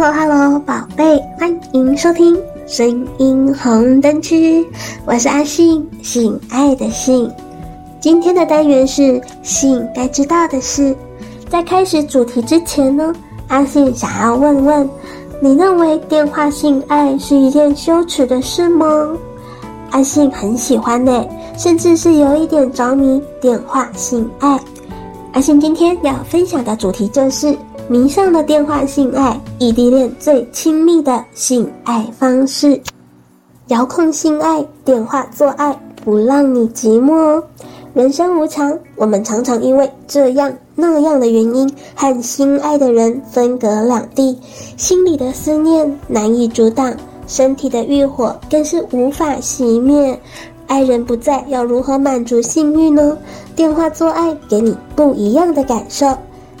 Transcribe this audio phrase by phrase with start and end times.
[0.00, 2.38] Hello Hello，宝贝，欢迎收听
[2.68, 4.64] 声音红灯区，
[5.04, 7.28] 我是阿信，性爱的性。
[7.98, 10.94] 今天的单元是性该知道的事。
[11.48, 13.12] 在开始主题之前呢，
[13.48, 14.88] 阿信想要问问，
[15.40, 18.86] 你认为电话性爱是一件羞耻的事吗？
[19.90, 21.26] 阿信很喜欢呢，
[21.56, 24.60] 甚至是有一点着迷电话性爱。
[25.32, 27.58] 阿信今天要分享的主题就是。
[27.90, 32.78] 迷上了电话性爱，异地恋最亲密的性爱方式，
[33.68, 35.74] 遥控性爱，电话做爱，
[36.04, 37.42] 不让你寂寞哦。
[37.94, 44.38] 人生无常，我们常常因为这样那样的原因，和心爱的人分隔两地，
[44.76, 46.94] 心里的思念难以阻挡，
[47.26, 50.20] 身体的欲火更是无法熄灭。
[50.66, 53.16] 爱人不在，要如何满足性欲呢？
[53.56, 56.06] 电话做爱给你不一样的感受。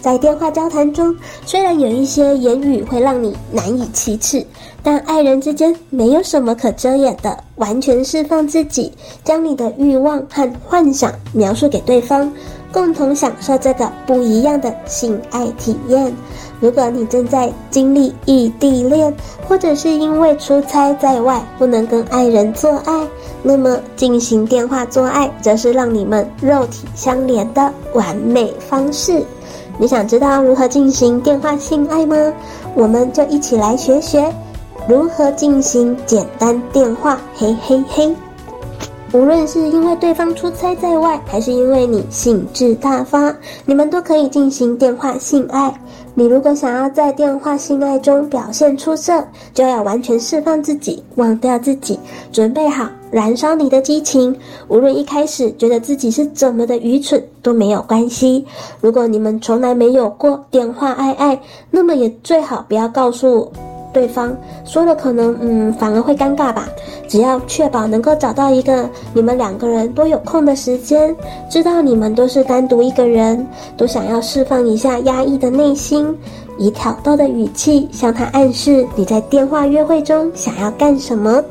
[0.00, 4.44] 在电话交谈中，虽然有一些言语会让你难以启齿，
[4.82, 8.92] 但爱人之间没有什么可遮掩的，完全释放自己，
[9.24, 12.32] 将你的欲望和幻想描述给对方，
[12.72, 16.14] 共同享受这个不一样的性爱体验。
[16.60, 19.14] 如果你正在经历异地恋，
[19.48, 23.06] 或者是因为出差在外不能跟爱人做爱，
[23.42, 29.22] 那么进行电话做爱，则是让你们肉体相连的完美方式。
[29.78, 32.16] 你想知道如何进行电话性爱吗？
[32.74, 34.32] 我们就一起来学学
[34.88, 38.14] 如何进行简单电话，嘿嘿嘿。
[39.12, 43.34] 无论是因为对方出差在外，还是因为你兴致大发，
[43.64, 45.72] 你们都可以进行电话性爱。
[46.14, 51.98] 你如果想要在电话性爱中表现出色，就要完全释放自己，忘掉自己，
[52.32, 54.34] 准备好燃烧你的激情。
[54.68, 58.44] 无论一开始觉得自己是怎么的愚蠢都没有关系。
[58.80, 63.50] 如果你们从来没有过电话爱爱，那么也最好不要告诉
[63.92, 66.68] 对方说了，可能嗯反而会尴尬吧。
[67.08, 71.16] 只要确保能够找到一个你们两个人都有空的时间，
[71.50, 73.46] 知道你们都是单独一个人，
[73.78, 76.14] 都想要释放一下压抑的内心，
[76.58, 81.42] 以挑逗的语气向他暗示你在电话约会中想要干什么。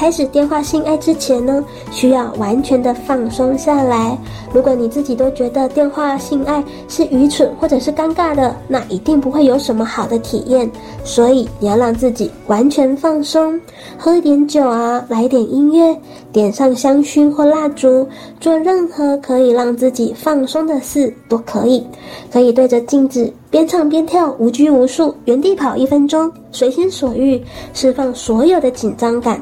[0.00, 4.16] 开始电话性爱之前呢，需要完全的放松下来。
[4.50, 10.68] 如果你自己都觉得电话性爱是愚蠢或者是尴尬的，那一定不会有什么好的体验。
[11.04, 13.60] 所以你要让自己完全放松，
[13.98, 15.94] 喝一点酒啊，来点音乐，
[16.32, 18.08] 点上香薰或蜡烛，
[18.40, 21.86] 做任何可以让自己放松的事都可以。
[22.32, 27.38] 可以对着镜子边唱边跳，无拘无束，原地跑一分钟，随心所欲，
[27.74, 29.38] 释放所有的紧张感。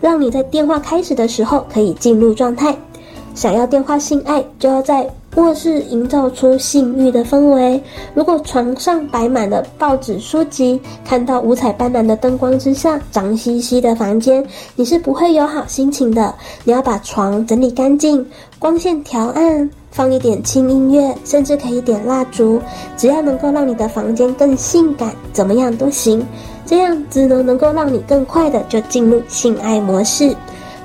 [0.00, 2.76] 让你在电话开始的时候可以进入状态。
[3.34, 7.80] 想要电话性爱，就要在卧室营造出性欲的氛围。
[8.12, 14.44] 如果床上摆满了报纸书籍，看到五彩斑斓的灯光之下，脏兮兮的房间，
[14.74, 16.34] 你是不会有好心情的。
[16.64, 18.26] 你要把床整理干净，
[18.58, 22.60] 光线调暗，放一点轻音乐，甚至可以点蜡烛，
[22.96, 26.26] 只要能够让你的房间更性感，怎么样都行。
[26.70, 30.32] 这样子呢，能够让你更快的就进入性爱模式。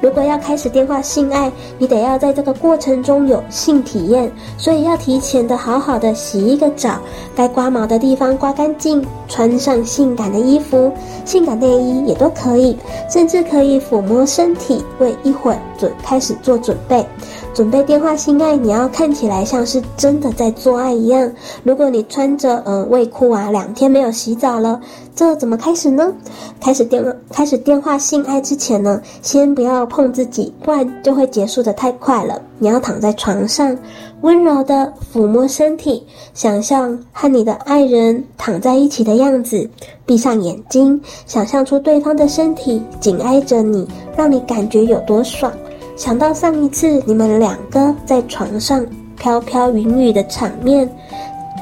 [0.01, 6.97] 如果要开始电话性爱，你得要在这个过程中有性体验，所以要提前的好好的洗一个澡，
[7.35, 10.91] 该刮毛的地方刮干净，穿上性感的衣服，
[11.23, 12.75] 性感内衣也都可以，
[13.07, 17.05] 甚至可以抚摸身体，为一会儿准开始做准备。
[17.53, 21.31] 准备电话性爱，你要看起来像是真的在做爱一样。
[21.63, 24.81] 如果你穿着呃卫裤啊，两天没有洗澡了，
[25.15, 26.13] 这怎么开始呢？
[26.59, 32.41] 开始电开始电话性爱之前呢，先不要碰自己，不然就会结束得太快了。
[32.59, 33.77] 你要躺在床上，
[34.21, 39.69] 温柔地抚摸身体，想象和你的爱人躺在一起的样子，
[40.05, 43.87] 闭上眼睛，想象出对方的身体紧挨着你，
[44.17, 45.49] 让你感觉有多爽。
[45.95, 48.85] 想到上一次你们两个在床上
[49.17, 50.89] 飘飘云雨的场面，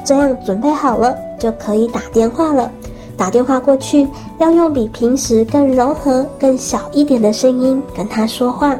[0.04, 2.68] 这样准备好了就可以打电话了。
[3.16, 4.06] 打电话过去
[4.38, 8.78] 要用比平时更柔和、更小一点的声音跟他说话，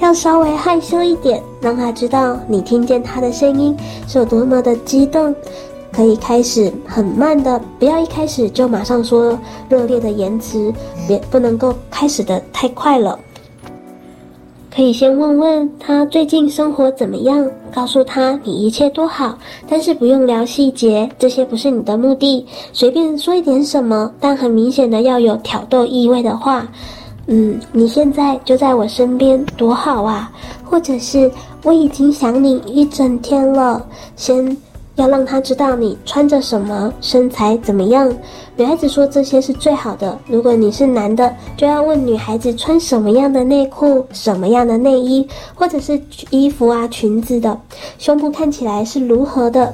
[0.00, 3.76] 要稍微害羞一点，让他知道你听见他的声音
[4.06, 5.34] 是有多么的激动。
[5.92, 10.70] 可以开始很慢的，不要一开始就马上说热烈的言辞，
[11.08, 13.18] 也不能够开始的太快了。
[14.76, 22.44] 可以先问问他最近生活怎么样，告诉他你一切都好，但是不用聊细节，这些不是你的目的，
[22.74, 26.68] 随便说一点什么，但很明显的要有挑逗意味的话，
[27.26, 30.30] 嗯，你现在就在我身边，多好啊，
[30.62, 31.32] 或者是
[31.62, 33.82] 我已经想你一整天了，
[34.14, 34.54] 先
[34.96, 38.12] 要让他知道你穿着什么，身材怎么样。
[38.56, 40.18] 女孩子说这些是最好的。
[40.26, 46.00] 如果你是男的，就要问女孩子穿什么样的内裤、什么样的内衣，或者是
[46.30, 47.58] 衣服啊、裙子的，
[47.98, 49.72] 胸部看起来是如何的。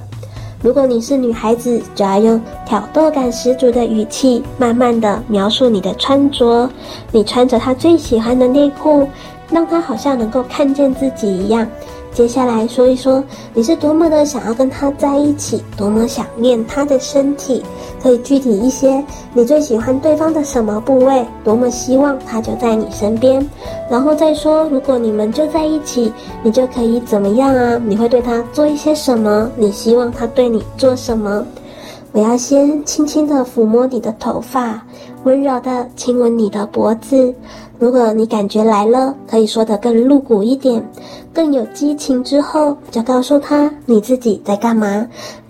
[0.60, 6.68] 如果你是女孩子，就要用挑逗感十足的语气，慢慢的描述你的穿着。
[7.10, 9.08] 你穿着她最喜欢的内裤，
[9.50, 11.66] 让她好像能够看见自己一样。
[12.12, 13.24] 接下来说一说，
[13.54, 17.62] 你是多么的想要跟他在一起，多么想念他的身体，
[18.02, 19.02] 可以具体一些。
[19.32, 21.26] 你最喜欢对方的什么部位？
[21.42, 23.44] 多么希望他就在你身边。
[23.90, 26.12] 然后再说，如果你们就在一起，
[26.42, 27.80] 你就可以怎么样啊？
[27.86, 29.50] 你会对他做一些什么？
[29.56, 31.46] 你希望他对你做什么？
[32.12, 34.84] 我要先轻轻的抚摸你的头发，
[35.24, 37.34] 温柔的亲吻你的脖子。
[37.78, 40.84] 如果你感觉来了，可以说得更露骨一点，
[41.32, 45.06] 更有激情之后，就告诉他你自己在干嘛。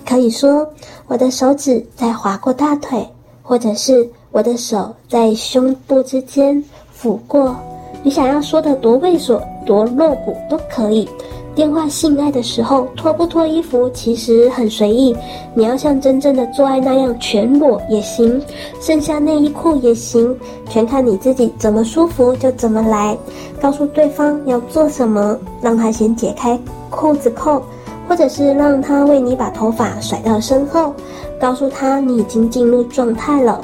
[0.06, 0.66] 可以说
[1.06, 3.06] 我的手指在划过大腿，
[3.42, 6.62] 或者是我的手在胸部之间
[6.98, 7.54] 抚过。
[8.02, 11.08] 你想要说的多猥琐、多露骨都可以。
[11.54, 15.14] 电话性爱的时候，脱不脱衣服其实很随意。
[15.54, 18.40] 你要像真正的做爱那样全裸也行，
[18.80, 20.34] 剩下内衣裤也行，
[20.70, 23.16] 全看你自己怎么舒服就怎么来。
[23.60, 26.58] 告诉对方要做什么，让他先解开
[26.88, 27.62] 裤子扣，
[28.08, 30.94] 或者是让他为你把头发甩到身后，
[31.38, 33.60] 告诉他你已经进入状态了。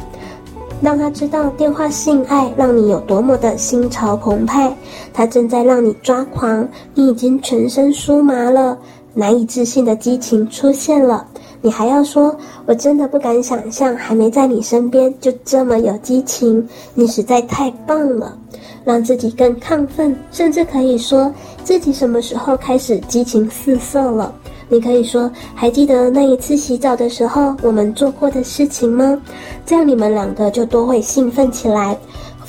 [0.80, 4.74] 让他知道电话性爱让你有多么的心潮澎湃，
[5.12, 8.78] 他正在让你抓狂，你已经全身酥麻了，
[9.12, 11.26] 难以置信的激情出现了。
[11.60, 12.36] 你还要说，
[12.66, 16.64] 我真的不敢想象，还没在你身边就这么有激情，
[16.94, 18.38] 你实在太棒了，
[18.84, 21.32] 让自己更亢奋，甚至可以说
[21.64, 24.32] 自己什么时候开始激情四射了。
[24.68, 29.20] 你可以说，还记得那一次洗澡的时候我们做过的事情吗？
[29.64, 31.96] 这样你们两个就都会兴奋起来，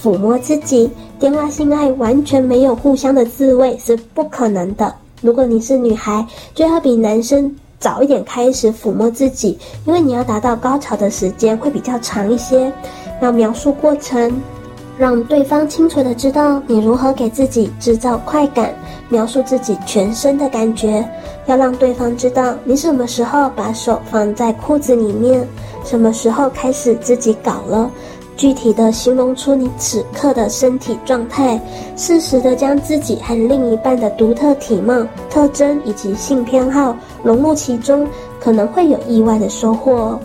[0.01, 0.89] 抚摸自己。
[1.18, 4.94] 电话性爱完全没有互相的自慰是不可能的。
[5.21, 12.72] 如果你是女孩，就要比男生早一点开始抚摸自己，因为你要达到高潮的时间会比较长一些。
[13.22, 14.31] 要描述过程。
[14.98, 18.75] 让对方清楚地知道你如何给自己制造快感，
[19.07, 21.10] 描述自己全身的感觉，
[21.50, 25.48] 要让对方知道你什么时候把手放在裤子里面，
[25.84, 27.90] 什么时候开始自己搞了，
[28.38, 31.60] 具体的形容出你此刻的身体状态，
[31.98, 38.07] 适时的将自己和另一半的独特体貌、特征以及性偏好融入其中，
[38.40, 40.19] 可能会有意外的收获哦。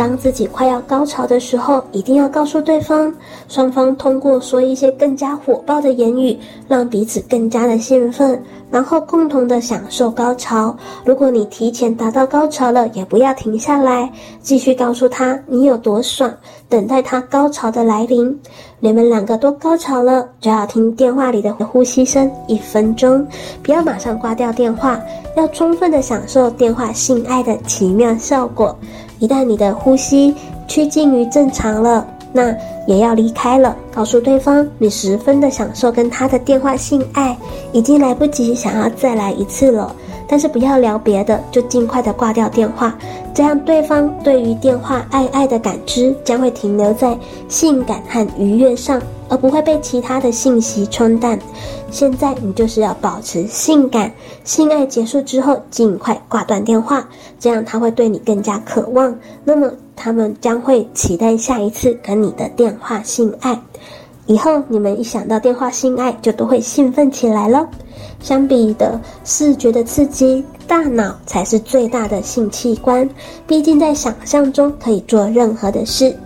[0.00, 3.14] 当自己快要高潮的时候，一定要告诉对方。
[3.48, 10.74] 双方通过说一些更加火爆的言语，让彼此更加的兴奋，然后共同的享受高潮。
[11.04, 14.10] 如果你提前达到高潮了，也不要停下来，
[14.40, 16.32] 继续告诉他你有多爽，
[16.66, 18.34] 等待他高潮的来临。
[18.78, 23.26] 你们两个都高潮了，就要听电话里的呼吸声一分钟，
[23.62, 24.98] 不要马上挂掉电话，
[25.36, 28.74] 要充分的享受电话性爱的奇妙效果。
[29.20, 30.34] 一旦你的呼吸
[30.66, 32.52] 趋近于正常了，那
[32.86, 37.36] 也要离开了，告诉对方你十分的享受跟他的电话性爱，
[37.72, 39.94] 已经来不及想要再来一次了。
[40.26, 42.96] 但是不要聊别的，就尽快的挂掉电话，
[43.34, 51.38] 这样对方对于电话爱爱的感知将会停留在性感和愉悦上，而不会被其他的信息冲淡。
[51.90, 54.12] 现在你就是要保持性感，
[54.44, 57.08] 性爱结束之后尽快挂断电话，
[57.38, 63.58] 这样他会对你更加渴望，那么他们将会期待下一次跟你的电话性爱。
[64.26, 67.68] 以后你们一想到电话性爱，就都会兴奋起来了。
[68.20, 73.08] 相比的视觉的刺激，大脑才是最大的性器官。
[73.46, 76.16] 毕竟在想象中可以做任何的事。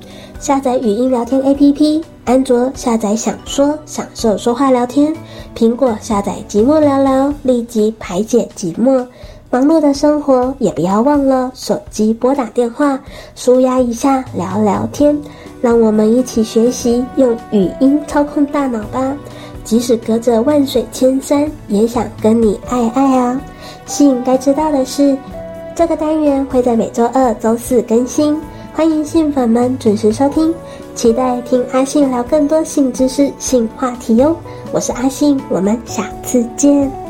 [0.45, 5.11] 下载语音聊天 APP，安卓下载想说，享受说话聊天；
[5.57, 9.07] 苹果下载寂寞聊聊，立即排解寂寞。
[9.51, 13.01] 忙碌的生活也不要忘了手机拨打电话，
[13.35, 15.19] 舒压一下，聊聊天。
[15.63, 19.17] 让我们一起学习用语音操控大脑吧。
[19.65, 23.41] 即使隔着万水千山，也想跟你爱爱啊！
[23.87, 25.17] 吸引该知道的事，
[25.75, 28.39] 这个单元会在每周二、周四更新，
[28.77, 30.53] 欢迎性粉们准时收听，
[30.97, 34.37] 期待听阿信聊更多性知识、性话题哟！
[34.73, 37.04] 我是阿信，我们下次见。